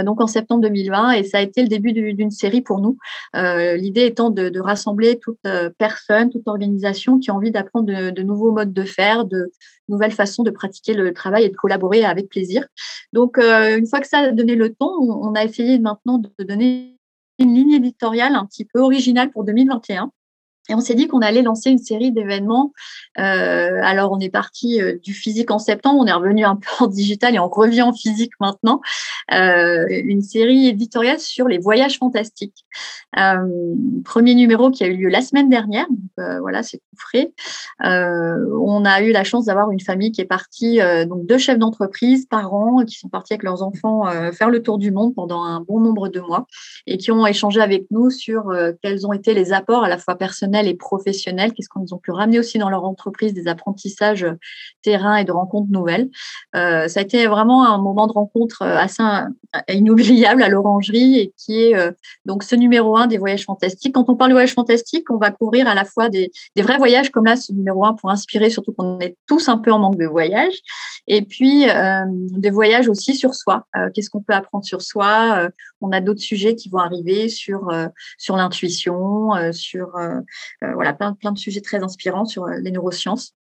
donc 0.04 0.22
en 0.22 0.28
septembre 0.28 0.62
2020, 0.62 1.12
et 1.12 1.24
ça 1.24 1.38
a 1.40 1.42
été 1.42 1.62
le 1.62 1.68
début 1.68 1.94
d'une 1.94 2.32
série 2.32 2.62
pour 2.62 2.80
nous. 2.80 2.98
L'idée 3.34 4.06
étant 4.06 4.30
de, 4.30 4.60
rassembler 4.60 5.20
toute 5.20 5.40
personne, 5.78 6.30
toute 6.30 6.48
organisation 6.48 7.20
qui 7.20 7.30
a 7.30 7.36
envie 7.36 7.52
d'apprendre 7.52 7.86
de, 7.86 8.10
de, 8.10 8.24
nouveaux 8.24 8.52
modes 8.52 8.74
de 8.74 8.84
faire, 8.84 9.26
de 9.26 9.52
nouvelles 9.90 10.12
façons 10.12 10.44
de 10.44 10.52
pratiquer 10.52 10.94
le 10.94 11.14
travail 11.14 11.46
et 11.46 11.50
de 11.50 11.56
collaborer 11.56 12.04
avec 12.04 12.30
plaisir. 12.30 12.66
Donc, 13.14 13.38
une 13.38 13.88
fois 13.88 14.00
que 14.00 14.08
ça 14.08 14.20
a 14.20 14.32
donné 14.32 14.56
le 14.56 14.65
on 14.80 15.34
a 15.36 15.44
essayé 15.44 15.80
maintenant 15.80 16.18
de 16.18 16.44
donner 16.44 16.98
une 17.40 17.54
ligne 17.54 17.74
éditoriale 17.74 18.36
un 18.36 18.46
petit 18.46 18.66
peu 18.66 18.80
originale 18.80 19.32
pour 19.32 19.44
2021. 19.44 20.12
Et 20.70 20.74
on 20.74 20.80
s'est 20.80 20.96
dit 20.96 21.08
qu'on 21.08 21.20
allait 21.20 21.44
lancer 21.44 21.70
une 21.70 21.78
série 21.78 22.12
d'événements. 22.12 22.74
Euh, 23.20 23.80
alors, 23.84 24.12
on 24.12 24.20
est 24.20 24.30
parti 24.30 24.82
euh, 24.82 24.98
du 25.04 25.14
physique 25.14 25.52
en 25.52 25.60
septembre, 25.60 26.00
on 26.02 26.08
est 26.08 26.14
revenu 26.14 26.44
un 26.44 26.56
peu 26.56 26.70
en 26.80 26.88
digital 26.88 27.36
et 27.36 27.40
on 27.40 27.50
revient 27.50 27.84
en 27.84 27.94
physique 27.94 28.34
maintenant. 28.40 28.82
Euh, 29.34 29.86
une 29.90 30.22
série 30.22 30.68
éditoriale 30.68 31.20
sur 31.20 31.48
les 31.48 31.58
voyages 31.58 31.98
fantastiques. 32.00 32.66
premier 34.04 34.36
numéro 34.36 34.72
qui 34.72 34.84
a 34.84 34.88
eu 34.88 34.98
lieu 34.98 35.10
la 35.10 35.22
semaine 35.22 35.50
dernière. 35.50 35.88
Voilà, 36.18 36.64
c'est 36.64 36.78
tout 36.78 36.98
frais. 36.98 37.32
on 37.80 38.86
a 38.86 39.02
eu 39.02 39.12
la 39.12 39.24
chance 39.24 39.46
d'avoir 39.46 39.72
une 39.72 39.80
famille 39.80 40.12
qui 40.12 40.22
est 40.22 40.26
partie, 40.26 40.80
donc 41.08 41.26
deux 41.26 41.38
chefs 41.38 41.58
d'entreprise, 41.58 42.28
parents, 42.28 42.84
qui 42.86 42.98
sont 42.98 43.10
partis 43.10 43.34
avec 43.34 43.44
leurs 43.44 43.64
enfants 43.64 44.04
faire 44.32 44.50
le 44.50 44.62
tour 44.62 44.78
du 44.78 44.92
monde 44.92 45.16
pendant 45.16 45.44
un 45.44 45.62
bon 45.62 45.80
nombre 45.80 46.08
de 46.08 46.20
mois 46.20 46.46
et 46.88 46.98
qui 46.98 47.12
ont 47.12 47.26
échangé 47.26 47.62
avec 47.62 47.86
nous 47.92 48.10
sur 48.10 48.54
quels 48.82 49.08
ont 49.08 49.14
été 49.14 49.34
les 49.34 49.54
apports 49.54 49.84
à 49.84 49.90
la 49.90 49.98
fois 49.98 50.16
personnels 50.16 50.55
et 50.64 50.74
professionnels, 50.74 51.54
qu'est-ce 51.54 51.70
qu'ils 51.70 51.94
ont 51.94 51.98
pu 51.98 52.12
ramener 52.12 52.40
aussi 52.40 52.58
dans 52.58 52.70
leur 52.70 52.86
entreprise, 52.86 53.34
des 53.34 53.48
apprentissages 53.48 54.24
euh, 54.24 54.34
terrain 54.82 55.18
et 55.18 55.26
de 55.26 55.32
rencontres 55.32 55.72
nouvelles. 55.72 56.10
Euh, 56.56 56.88
ça 56.88 57.00
a 57.00 57.04
été 57.04 57.28
vraiment 57.28 57.66
un 57.66 57.78
moment 57.78 58.08
de 58.08 58.14
rencontre 58.14 58.62
euh, 58.62 58.78
assez 58.78 59.04
inoubliable 59.70 60.44
à 60.44 60.50
l'Orangerie 60.50 61.20
et 61.20 61.34
qui 61.38 61.64
est 61.64 61.76
donc 62.26 62.44
ce 62.44 62.56
numéro 62.56 62.98
un 62.98 63.08
des 63.08 63.18
voyages 63.18 63.46
fantastiques. 63.46 63.96
Quand 63.96 64.10
on 64.10 64.16
parle 64.16 64.32
de 64.32 64.36
voyages 64.36 64.54
fantastiques, 64.54 65.10
on 65.10 65.18
va 65.18 65.32
couvrir 65.32 65.68
à 65.68 65.74
la 65.74 65.86
fois 65.86 66.10
des, 66.10 66.32
vrais 66.58 66.78
voyages 66.78 67.10
comme 67.10 67.26
là, 67.26 67.36
ce 67.36 67.52
numéro 67.54 67.86
un 67.86 67.94
pour 67.94 68.10
inspirer, 68.10 68.50
surtout 68.50 68.74
qu'on 68.74 69.00
est 69.00 69.16
tous 69.28 69.48
un 69.48 69.58
peu 69.58 69.72
en 69.72 69.80
manque 69.80 69.98
de 69.98 70.06
voyages, 70.06 70.56
et 71.08 71.22
puis 71.22 71.66
des 72.06 72.50
voyages 72.50 72.90
aussi 72.90 73.16
sur 73.16 73.34
soi. 73.34 73.66
qu'est-ce 73.94 74.10
qu'on 74.10 74.22
peut 74.22 74.34
apprendre 74.34 74.66
sur 74.66 74.82
soi? 74.82 75.50
On 75.80 75.92
a 75.92 76.02
d'autres 76.02 76.22
sujets 76.22 76.56
qui 76.56 76.70
vont 76.70 76.80
arriver 76.80 77.30
sur, 77.30 77.72
sur 78.18 78.36
l'intuition, 78.36 79.32
sur 79.54 79.98
voilà, 80.62 80.94
plein, 80.94 81.14
plein 81.14 81.32
de 81.32 81.38
sujets 81.38 81.62
très 81.62 81.84
inspirants 81.84 82.26
sur 82.26 82.46
euh, 82.46 82.58
les 82.60 82.72
neurosciences. 82.72 83.34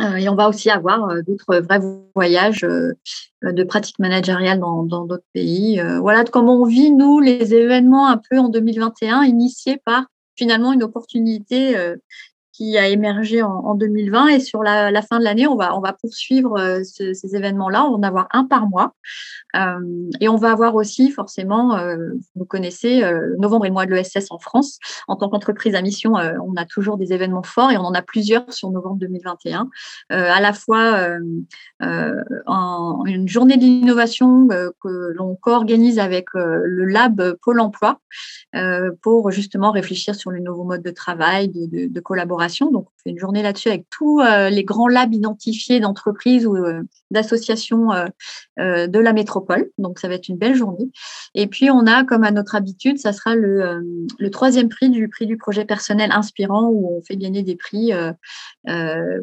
Euh, 0.00 0.16
et 0.16 0.28
on 0.28 0.36
va 0.36 0.48
aussi 0.48 0.70
avoir 0.70 1.08
d'autres 1.26 1.56
vrais 1.56 1.80
voyages 2.14 2.60
de 2.60 3.64
pratiques 3.64 3.98
managériales 3.98 4.60
dans 4.60 4.84
d'autres 4.84 5.24
pays. 5.32 5.80
voilà 6.00 6.24
comment 6.24 6.62
on 6.62 6.66
vit, 6.66 6.92
nous, 6.92 7.18
les 7.18 7.52
événements 7.52 8.06
un 8.06 8.20
peu 8.30 8.38
en 8.38 8.48
2021, 8.48 9.24
initiés 9.24 9.80
par 9.84 10.04
finalement 10.36 10.72
une 10.72 10.84
opportunité 10.84 11.74
qui 12.58 12.76
a 12.76 12.88
émergé 12.88 13.40
en, 13.40 13.76
2020 13.76 14.28
et 14.28 14.40
sur 14.40 14.64
la, 14.64 15.02
fin 15.02 15.20
de 15.20 15.24
l'année, 15.24 15.46
on 15.46 15.54
va, 15.54 15.76
on 15.76 15.80
va 15.80 15.92
poursuivre 15.92 16.80
ces 16.82 17.36
événements-là. 17.36 17.84
On 17.84 17.92
va 17.92 17.96
en 17.98 18.02
avoir 18.02 18.26
un 18.32 18.44
par 18.44 18.68
mois. 18.68 18.94
et 19.54 20.28
on 20.28 20.36
va 20.36 20.50
avoir 20.50 20.74
aussi 20.74 21.12
forcément, 21.12 21.78
vous 22.34 22.44
connaissez, 22.44 23.08
novembre 23.38 23.66
et 23.66 23.70
mois 23.70 23.86
de 23.86 23.94
l'ESS 23.94 24.26
en 24.30 24.40
France. 24.40 24.80
En 25.06 25.14
tant 25.14 25.28
qu'entreprise 25.28 25.76
à 25.76 25.82
mission, 25.82 26.14
on 26.14 26.56
a 26.56 26.64
toujours 26.64 26.98
des 26.98 27.12
événements 27.12 27.44
forts 27.44 27.70
et 27.70 27.76
on 27.76 27.82
en 27.82 27.94
a 27.94 28.02
plusieurs 28.02 28.52
sur 28.52 28.70
novembre 28.72 28.98
2021. 28.98 29.70
à 30.10 30.40
la 30.40 30.52
fois 30.52 31.10
en, 31.80 33.02
une 33.06 33.28
journée 33.28 33.56
d'innovation 33.56 34.48
que 34.48 35.12
l'on 35.14 35.36
co-organise 35.36 36.00
avec 36.00 36.26
le 36.34 36.84
Lab 36.86 37.36
Pôle 37.40 37.60
Emploi 37.60 38.00
pour 39.00 39.30
justement 39.30 39.70
réfléchir 39.70 40.16
sur 40.16 40.32
les 40.32 40.40
nouveaux 40.40 40.64
modes 40.64 40.82
de 40.82 40.90
travail, 40.90 41.50
de, 41.50 42.00
collaboration. 42.00 42.47
Donc, 42.48 42.86
on 42.86 43.02
fait 43.02 43.10
une 43.10 43.18
journée 43.18 43.42
là-dessus 43.42 43.68
avec 43.68 43.86
tous 43.90 44.20
les 44.20 44.64
grands 44.64 44.88
labs 44.88 45.12
identifiés 45.12 45.80
d'entreprises 45.80 46.46
ou 46.46 46.56
d'associations 47.10 47.88
de 48.58 48.98
la 48.98 49.12
métropole. 49.12 49.70
Donc, 49.78 49.98
ça 49.98 50.08
va 50.08 50.14
être 50.14 50.28
une 50.28 50.36
belle 50.36 50.54
journée. 50.54 50.90
Et 51.34 51.46
puis, 51.46 51.70
on 51.70 51.86
a, 51.86 52.04
comme 52.04 52.24
à 52.24 52.30
notre 52.30 52.54
habitude, 52.54 52.98
ça 52.98 53.12
sera 53.12 53.34
le, 53.34 53.82
troisième 54.30 54.68
prix 54.68 54.90
du 54.90 55.08
prix 55.08 55.26
du 55.26 55.36
projet 55.36 55.64
personnel 55.64 56.12
inspirant 56.12 56.68
où 56.68 56.96
on 56.96 57.02
fait 57.02 57.16
gagner 57.16 57.42
des 57.42 57.56
prix 57.56 57.92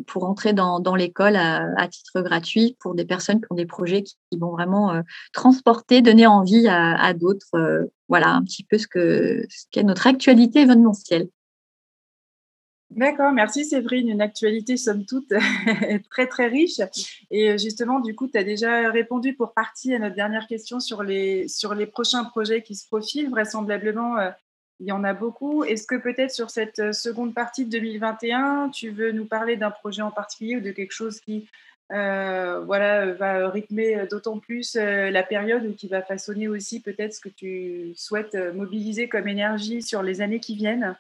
pour 0.07 0.23
entrer 0.25 0.53
dans, 0.53 0.95
l'école 0.95 1.35
à, 1.35 1.87
titre 1.89 2.21
gratuit 2.21 2.77
pour 2.79 2.95
des 2.95 3.05
personnes 3.05 3.39
qui 3.39 3.47
ont 3.49 3.55
des 3.55 3.65
projets 3.65 4.03
qui, 4.03 4.15
vont 4.37 4.51
vraiment 4.51 5.01
transporter, 5.31 6.01
donner 6.01 6.27
envie 6.27 6.67
à, 6.67 7.01
à 7.01 7.13
d'autres 7.13 7.87
voilà 8.07 8.29
un 8.29 8.43
petit 8.43 8.63
peu 8.63 8.77
ce 8.77 8.87
que 8.87 9.45
ce 9.49 9.65
qu'est 9.71 9.83
notre 9.83 10.07
actualité 10.07 10.61
événementielle. 10.61 11.29
D'accord, 12.91 13.31
merci 13.31 13.65
Séverine. 13.65 14.09
Une 14.09 14.21
actualité, 14.21 14.77
somme 14.77 15.05
toute, 15.05 15.29
très 16.11 16.27
très 16.27 16.47
riche. 16.47 16.79
Et 17.31 17.49
euh, 17.49 17.57
justement, 17.57 17.99
du 17.99 18.15
coup, 18.15 18.27
tu 18.27 18.37
as 18.37 18.43
déjà 18.43 18.89
répondu 18.91 19.33
pour 19.33 19.53
partie 19.53 19.93
à 19.93 19.99
notre 19.99 20.15
dernière 20.15 20.47
question 20.47 20.79
sur 20.79 21.03
les, 21.03 21.47
sur 21.47 21.73
les 21.73 21.87
prochains 21.87 22.23
projets 22.23 22.61
qui 22.61 22.75
se 22.75 22.87
profilent. 22.87 23.29
Vraisemblablement, 23.29 24.17
euh, 24.17 24.29
il 24.79 24.87
y 24.87 24.91
en 24.91 25.03
a 25.03 25.13
beaucoup. 25.13 25.63
Est-ce 25.63 25.87
que 25.87 25.95
peut-être 25.95 26.31
sur 26.31 26.51
cette 26.51 26.79
euh, 26.79 26.91
seconde 26.93 27.33
partie 27.33 27.65
de 27.65 27.71
2021, 27.71 28.69
tu 28.69 28.91
veux 28.91 29.11
nous 29.11 29.25
parler 29.25 29.57
d'un 29.57 29.71
projet 29.71 30.03
en 30.03 30.11
particulier 30.11 30.57
ou 30.57 30.61
de 30.61 30.71
quelque 30.71 30.93
chose 30.93 31.19
qui 31.19 31.47
voilà, 31.89 33.13
va 33.13 33.47
rythmer 33.49 34.07
d'autant 34.09 34.39
plus 34.39 34.73
la 34.75 35.21
période 35.21 35.67
ou 35.67 35.73
qui 35.75 35.87
va 35.87 36.01
façonner 36.01 36.47
aussi 36.47 36.81
peut-être 36.81 37.13
ce 37.13 37.19
que 37.19 37.29
tu 37.29 37.93
souhaites 37.95 38.35
mobiliser 38.55 39.07
comme 39.07 39.27
énergie 39.27 39.83
sur 39.83 40.01
les 40.01 40.19
années 40.21 40.39
qui 40.39 40.55
viennent? 40.55 40.97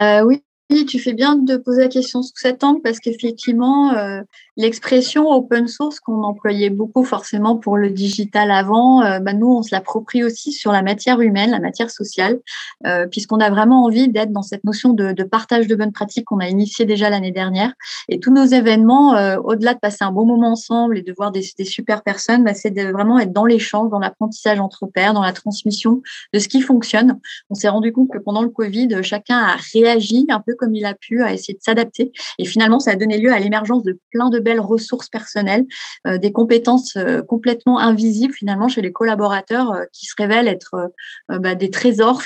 Oui, 0.00 0.42
tu 0.86 0.98
fais 0.98 1.14
bien 1.14 1.36
de 1.36 1.56
poser 1.56 1.82
la 1.82 1.88
question 1.88 2.22
sous 2.22 2.36
cet 2.36 2.62
angle 2.62 2.80
parce 2.82 3.00
qu'effectivement, 3.00 3.92
euh, 3.92 4.22
l'expression 4.56 5.28
open 5.28 5.66
source 5.66 5.98
qu'on 5.98 6.22
employait 6.22 6.70
beaucoup 6.70 7.04
forcément 7.04 7.56
pour 7.56 7.76
le 7.76 7.90
digital 7.90 8.50
avant, 8.50 9.02
euh, 9.02 9.18
bah, 9.18 9.32
nous, 9.32 9.48
on 9.48 9.62
se 9.62 9.74
l'approprie 9.74 10.22
aussi 10.22 10.52
sur 10.52 10.70
la 10.70 10.82
matière 10.82 11.20
humaine, 11.20 11.50
la 11.50 11.60
matière 11.60 11.90
sociale, 11.90 12.38
euh, 12.86 13.06
puisqu'on 13.06 13.40
a 13.40 13.50
vraiment 13.50 13.84
envie 13.84 14.08
d'être 14.08 14.32
dans 14.32 14.42
cette 14.42 14.64
notion 14.64 14.92
de, 14.92 15.12
partage 15.24 15.66
de 15.66 15.74
bonnes 15.74 15.92
pratiques 15.92 16.26
qu'on 16.26 16.38
a 16.38 16.48
initié 16.48 16.84
déjà 16.84 17.10
l'année 17.10 17.32
dernière. 17.32 17.72
Et 18.08 18.20
tous 18.20 18.32
nos 18.32 18.44
événements, 18.44 19.10
au-delà 19.44 19.74
de 19.74 19.78
passer 19.78 20.04
un 20.04 20.12
bon 20.12 20.24
moment 20.24 20.52
ensemble 20.52 20.98
et 20.98 21.02
de 21.02 21.12
voir 21.16 21.30
des, 21.30 21.42
super 21.42 22.02
personnes, 22.02 22.44
bah, 22.44 22.54
c'est 22.54 22.70
de 22.70 22.90
vraiment 22.90 23.18
être 23.18 23.32
dans 23.32 23.44
l'échange, 23.44 23.90
dans 23.90 23.98
l'apprentissage 23.98 24.60
entre 24.60 24.86
pairs, 24.86 25.14
dans 25.14 25.22
la 25.22 25.32
transmission 25.32 26.02
de 26.32 26.38
ce 26.38 26.48
qui 26.48 26.60
fonctionne. 26.60 27.18
On 27.50 27.54
s'est 27.54 27.68
rendu 27.68 27.92
compte 27.92 28.08
que 28.10 28.18
pendant 28.18 28.42
le 28.42 28.48
Covid, 28.48 29.02
chacun 29.02 29.38
a 29.38 29.56
réagi 29.72 30.26
un 30.28 30.40
peu 30.40 30.54
comme 30.60 30.74
il 30.74 30.84
a 30.84 30.94
pu, 30.94 31.22
à 31.22 31.32
essayer 31.32 31.54
de 31.54 31.62
s'adapter. 31.62 32.12
Et 32.38 32.44
finalement, 32.44 32.78
ça 32.78 32.92
a 32.92 32.96
donné 32.96 33.18
lieu 33.18 33.32
à 33.32 33.38
l'émergence 33.38 33.82
de 33.82 33.98
plein 34.12 34.28
de 34.28 34.38
belles 34.38 34.60
ressources 34.60 35.08
personnelles, 35.08 35.64
euh, 36.06 36.18
des 36.18 36.30
compétences 36.30 36.96
euh, 36.96 37.22
complètement 37.22 37.78
invisibles 37.78 38.34
finalement 38.34 38.68
chez 38.68 38.82
les 38.82 38.92
collaborateurs 38.92 39.72
euh, 39.72 39.84
qui 39.92 40.06
se 40.06 40.14
révèlent 40.16 40.48
être 40.48 40.92
bah, 41.28 41.54
des 41.54 41.70
trésors 41.70 42.22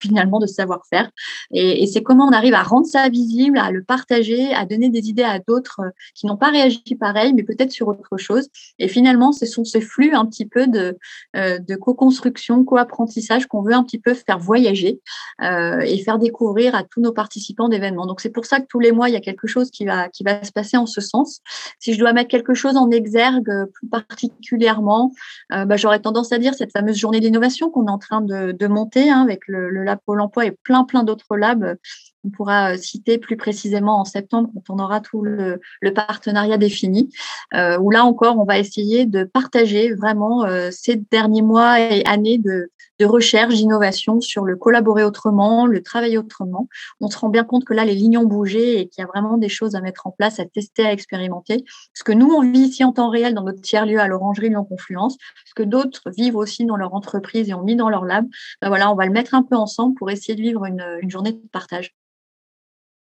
finalement 0.00 0.38
de 0.38 0.46
savoir-faire. 0.46 1.10
Et, 1.52 1.86
c'est 1.86 2.02
comment 2.02 2.26
on 2.26 2.32
arrive 2.32 2.54
à 2.54 2.62
rendre 2.62 2.86
ça 2.86 3.08
visible, 3.08 3.58
à 3.58 3.70
le 3.70 3.82
partager, 3.82 4.52
à 4.54 4.64
donner 4.64 4.90
des 4.90 5.08
idées 5.08 5.24
à 5.24 5.38
d'autres 5.38 5.80
euh, 5.80 5.90
qui 6.14 6.26
n'ont 6.26 6.36
pas 6.36 6.50
réagi 6.50 6.96
pareil, 6.98 7.32
mais 7.34 7.42
peut-être 7.42 7.72
sur 7.72 7.88
autre 7.88 8.16
chose. 8.16 8.48
Et 8.78 8.88
finalement, 8.88 9.32
ce 9.32 9.46
sont 9.46 9.64
ces 9.64 9.80
flux 9.80 10.14
un 10.14 10.26
petit 10.26 10.46
peu 10.46 10.66
de, 10.66 10.98
euh, 11.36 11.58
de 11.58 11.74
co-construction, 11.76 12.64
co-apprentissage 12.64 13.46
qu'on 13.46 13.62
veut 13.62 13.74
un 13.74 13.82
petit 13.82 13.98
peu 13.98 14.14
faire 14.14 14.38
voyager 14.38 15.00
euh, 15.42 15.80
et 15.80 15.98
faire 15.98 16.18
découvrir 16.18 16.74
à 16.74 16.84
tous 16.84 17.00
nos 17.00 17.12
participants 17.12 17.68
d'événements. 17.68 18.06
Donc 18.06 18.20
c'est 18.20 18.30
pour 18.30 18.46
ça 18.46 18.60
que 18.60 18.66
tous 18.66 18.80
les 18.80 18.92
mois, 18.92 19.08
il 19.08 19.12
y 19.12 19.18
a 19.18 19.20
quelque 19.20 19.46
chose 19.46 19.70
qui 19.70 19.84
va, 19.84 20.08
qui 20.08 20.22
va 20.22 20.42
se 20.44 20.52
passer 20.52 20.76
en 20.76 20.86
ce 20.86 21.00
sens. 21.00 21.40
Si 21.78 21.92
je 21.92 21.98
dois 21.98 22.12
mettre 22.12 22.28
quelque 22.28 22.54
chose 22.54 22.76
en 22.76 22.90
exergue 22.90 23.50
plus 23.74 23.88
particulièrement, 23.88 25.12
bah, 25.50 25.76
j'aurais 25.76 26.00
tendance 26.00 26.32
à 26.32 26.38
dire 26.38 26.54
cette 26.54 26.72
fameuse 26.72 26.96
journée 26.96 27.20
d'innovation 27.20 27.70
qu'on 27.70 27.86
est 27.86 27.90
en 27.90 27.98
train 27.98 28.20
de, 28.20 28.66
monter 28.70 29.10
hein, 29.10 29.22
avec 29.22 29.48
le, 29.48 29.68
le 29.68 29.82
Pôle 29.96 30.20
emploi 30.20 30.46
et 30.46 30.52
plein, 30.62 30.84
plein 30.84 31.04
d'autres 31.04 31.36
labs. 31.36 31.76
On 32.24 32.28
pourra 32.28 32.74
euh, 32.74 32.76
citer 32.76 33.16
plus 33.16 33.36
précisément 33.36 33.98
en 33.98 34.04
septembre 34.04 34.50
quand 34.54 34.74
on 34.74 34.78
aura 34.78 35.00
tout 35.00 35.22
le, 35.22 35.60
partenariat 35.94 36.58
défini, 36.58 37.10
euh, 37.54 37.78
où 37.78 37.90
là 37.90 38.04
encore, 38.04 38.38
on 38.38 38.44
va 38.44 38.58
essayer 38.58 39.06
de 39.06 39.24
partager 39.24 39.94
vraiment 39.94 40.44
euh, 40.44 40.70
ces 40.70 40.96
derniers 40.96 41.42
mois 41.42 41.80
et 41.80 42.04
années 42.04 42.36
de, 42.38 42.70
recherche, 43.02 43.54
d'innovation 43.54 44.20
sur 44.20 44.44
le 44.44 44.56
collaborer 44.56 45.04
autrement, 45.04 45.64
le 45.64 45.82
travailler 45.82 46.18
autrement. 46.18 46.68
On 47.00 47.08
se 47.08 47.16
rend 47.16 47.30
bien 47.30 47.44
compte 47.44 47.64
que 47.64 47.72
là, 47.72 47.86
les 47.86 47.94
lignes 47.94 48.18
ont 48.18 48.26
bougé 48.26 48.78
et 48.78 48.88
qu'il 48.88 49.00
y 49.00 49.04
a 49.04 49.08
vraiment 49.08 49.38
des 49.38 49.48
choses 49.48 49.74
à 49.74 49.80
mettre 49.80 50.06
en 50.06 50.10
place, 50.10 50.38
à 50.38 50.44
tester, 50.44 50.84
à 50.84 50.92
expérimenter. 50.92 51.64
Ce 51.94 52.04
que 52.04 52.12
nous, 52.12 52.28
on 52.28 52.42
vit 52.42 52.60
ici 52.60 52.84
en 52.84 52.92
temps 52.92 53.08
réel 53.08 53.32
dans 53.32 53.44
notre 53.44 53.62
tiers-lieu 53.62 53.98
à 54.00 54.06
l'Orangerie 54.06 54.50
Lyon 54.50 54.64
Confluence, 54.64 55.16
ce 55.46 55.54
que 55.54 55.62
d'autres 55.62 56.10
vivent 56.10 56.36
aussi 56.36 56.66
dans 56.66 56.76
leur 56.76 56.92
entreprise 56.92 57.48
et 57.48 57.54
ont 57.54 57.62
mis 57.62 57.76
dans 57.76 57.88
leur 57.88 58.04
lab, 58.04 58.26
ben 58.60 58.68
voilà, 58.68 58.92
on 58.92 58.94
va 58.94 59.06
le 59.06 59.12
mettre 59.12 59.34
un 59.34 59.42
peu 59.42 59.56
ensemble 59.56 59.94
pour 59.94 60.10
essayer 60.10 60.34
de 60.34 60.42
vivre 60.42 60.66
une 60.66 61.10
journée 61.10 61.32
de 61.32 61.40
partage. 61.50 61.94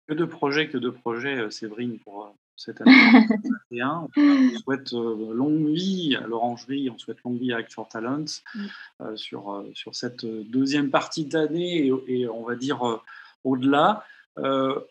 Que 0.08 0.14
de 0.14 0.24
projets, 0.24 0.68
que 0.68 0.78
de 0.78 0.88
projets, 0.88 1.36
euh, 1.36 1.50
Séverine, 1.50 1.98
pour 1.98 2.22
euh, 2.22 2.28
cette 2.56 2.80
année 2.80 2.92
2021. 3.70 4.08
On 4.16 4.58
souhaite 4.60 4.94
euh, 4.94 5.34
longue 5.34 5.68
vie 5.68 6.16
à 6.16 6.26
l'Orangerie, 6.26 6.88
on 6.88 6.96
souhaite 6.96 7.18
longue 7.26 7.38
vie 7.38 7.52
à 7.52 7.58
Act 7.58 7.74
for 7.74 7.86
Talents 7.90 8.40
mm. 8.54 9.16
sur, 9.16 9.64
sur 9.74 9.94
cette 9.94 10.24
deuxième 10.24 10.88
partie 10.88 11.26
d'année 11.26 11.92
et, 12.06 12.26
on 12.26 12.42
va 12.42 12.56
dire 12.56 13.02
au-delà. 13.44 14.02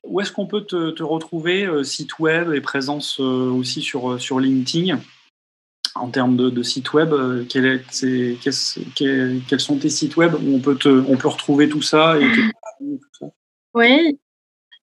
où 0.04 0.22
est-ce 0.22 0.32
qu'on 0.32 0.46
peut 0.46 0.66
te, 0.66 1.02
retrouver 1.02 1.84
Site 1.84 2.20
web 2.20 2.54
et 2.54 2.62
présence 2.62 3.20
aussi 3.20 3.82
sur, 3.82 4.22
sur 4.22 4.40
LinkedIn? 4.40 5.00
En 5.96 6.10
termes 6.10 6.38
de, 6.38 6.64
site 6.64 6.94
web, 6.94 7.12
quel 7.50 7.66
est, 7.66 8.40
quels 8.44 9.60
sont 9.60 9.80
tes 9.80 9.90
sites 9.90 10.16
web 10.16 10.36
où 10.36 10.56
on 10.56 10.60
peut, 10.60 10.78
te, 10.78 10.90
on 10.90 11.18
peut 11.18 11.28
retrouver 11.28 11.68
tout 11.68 11.82
ça, 11.82 12.20
et 12.20 12.28
tout 12.80 13.00
ça? 13.20 13.26
Oui, 13.74 14.20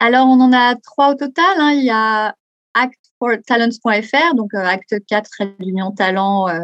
alors, 0.00 0.26
on 0.26 0.40
en 0.40 0.52
a 0.52 0.74
trois 0.76 1.12
au 1.12 1.14
total. 1.14 1.56
Hein. 1.58 1.72
Il 1.72 1.84
y 1.84 1.90
a 1.90 2.34
actfortalents.fr, 2.74 4.34
donc 4.34 4.54
euh, 4.54 4.64
acte 4.64 4.94
4 5.06 5.30
réunion 5.58 5.92
talent 5.92 6.48
euh, 6.48 6.60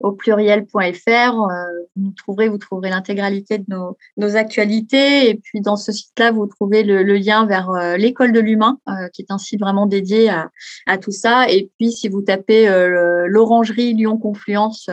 au 0.00 0.12
pluriel.fr. 0.12 0.80
Euh, 0.80 1.64
vous 1.96 2.58
trouverez, 2.58 2.90
l'intégralité 2.90 3.58
de 3.58 3.64
nos, 3.68 4.36
actualités. 4.36 5.28
Et 5.28 5.34
puis 5.36 5.60
dans 5.60 5.76
ce 5.76 5.92
site-là, 5.92 6.30
vous 6.32 6.46
trouvez 6.46 6.82
le, 6.82 7.02
lien 7.02 7.46
vers 7.46 7.70
l'école 7.96 8.32
de 8.32 8.40
l'humain, 8.40 8.78
qui 9.12 9.22
est 9.22 9.30
un 9.30 9.38
site 9.38 9.60
vraiment 9.60 9.86
dédié 9.86 10.28
à, 10.86 10.98
tout 10.98 11.12
ça. 11.12 11.48
Et 11.48 11.70
puis 11.78 11.92
si 11.92 12.08
vous 12.08 12.22
tapez 12.22 12.66
l'orangerie 13.28 13.94
Lyon 13.94 14.18
Confluence 14.18 14.90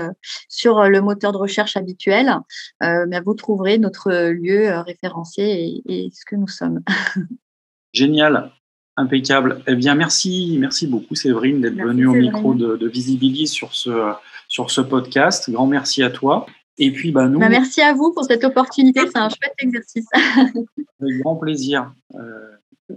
sur 0.47 0.83
le 0.83 1.01
moteur 1.01 1.31
de 1.31 1.37
recherche 1.37 1.75
habituel, 1.75 2.37
ben, 2.79 3.23
vous 3.25 3.33
trouverez 3.33 3.79
notre 3.79 4.11
lieu 4.11 4.69
référencé 4.81 5.81
et 5.87 6.11
ce 6.13 6.23
que 6.23 6.35
nous 6.35 6.47
sommes. 6.47 6.81
Génial, 7.93 8.51
impeccable. 8.97 9.61
Eh 9.67 9.75
bien, 9.75 9.95
merci, 9.95 10.57
merci 10.59 10.87
beaucoup 10.87 11.15
Séverine 11.15 11.61
d'être 11.61 11.81
venue 11.81 12.07
au 12.07 12.13
micro 12.13 12.53
de, 12.53 12.77
de 12.77 12.87
Visibilise 12.87 13.51
sur 13.51 13.73
ce, 13.73 14.11
sur 14.47 14.71
ce 14.71 14.81
podcast. 14.81 15.49
Grand 15.49 15.67
merci 15.67 16.03
à 16.03 16.09
toi. 16.09 16.45
Et 16.77 16.91
puis, 16.91 17.11
bah, 17.11 17.27
nous. 17.27 17.39
Bah, 17.39 17.49
merci 17.49 17.81
à 17.81 17.93
vous 17.93 18.13
pour 18.13 18.23
cette 18.23 18.43
opportunité. 18.43 19.01
C'est 19.05 19.17
un 19.17 19.29
chouette 19.29 19.53
exercice. 19.59 20.07
Avec 20.15 21.21
grand 21.21 21.35
plaisir. 21.35 21.93
Euh, 22.15 22.19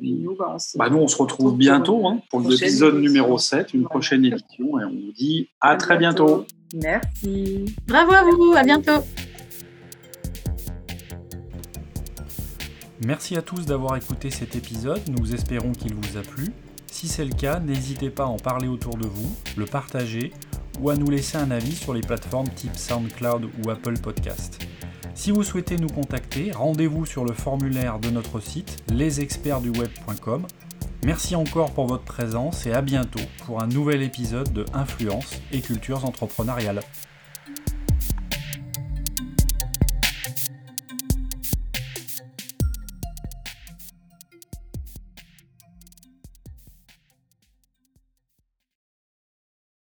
nous, 0.01 0.35
bah, 0.37 0.57
bah, 0.77 0.89
nous, 0.91 0.99
on 0.99 1.09
se 1.09 1.17
retrouve 1.17 1.57
bientôt 1.57 2.07
hein, 2.07 2.21
pour 2.31 2.41
l'épisode 2.41 2.97
numéro 2.97 3.39
7, 3.39 3.75
une 3.75 3.85
prochaine 3.85 4.25
édition. 4.25 4.81
Et 4.81 4.85
on 4.85 4.91
vous 4.91 5.13
dit 5.17 5.49
à, 5.61 5.77
très 5.77 5.97
bientôt. 5.97 6.47
Merci. 6.75 7.77
Bravo 7.87 8.13
à 8.13 8.23
vous. 8.23 8.55
À 8.57 8.63
bientôt. 8.63 9.03
Merci 13.07 13.37
à 13.37 13.43
tous 13.43 13.67
d'avoir 13.67 13.97
écouté 13.97 14.31
cet 14.31 14.57
épisode, 14.57 15.03
nous 15.11 15.35
espérons 15.35 15.73
qu'il 15.73 15.95
vous 15.95 16.17
a 16.17 16.23
plu. 16.23 16.53
Si 16.87 17.07
c'est 17.07 17.27
le 17.27 17.35
cas, 17.35 17.61
n'hésitez 17.61 18.09
pas 18.09 18.23
à 18.23 18.29
en 18.29 18.39
parler 18.39 18.67
autour 18.67 18.97
de 18.97 19.07
vous, 19.07 19.37
le 19.59 19.67
partager 19.67 20.33
ou 20.81 20.89
à 20.89 20.97
nous 20.97 21.11
laisser 21.11 21.37
un 21.37 21.51
avis 21.51 21.77
sur 21.77 21.93
les 21.93 22.01
plateformes 22.01 22.49
type 22.49 22.75
SoundCloud 22.75 23.51
ou 23.63 23.71
Apple 23.71 23.99
Podcast. 23.99 24.67
Si 25.15 25.33
vous 25.33 25.43
souhaitez 25.43 25.77
nous 25.77 25.89
contacter, 25.89 26.51
rendez-vous 26.53 27.05
sur 27.05 27.27
le 27.27 27.35
formulaire 27.35 27.99
de 27.99 28.09
notre 28.09 28.41
site 28.41 28.83
lesexpertsduweb.com. 28.89 30.47
Merci 31.05 31.37
encore 31.37 31.73
pour 31.73 31.87
votre 31.87 32.05
présence 32.05 32.65
et 32.65 32.73
à 32.73 32.81
bientôt 32.81 33.21
pour 33.45 33.63
un 33.63 33.67
nouvel 33.67 34.03
épisode 34.03 34.51
de 34.55 34.65
Influence 34.73 35.43
et 35.53 35.61
cultures 35.61 36.07
entrepreneuriales. 36.07 36.81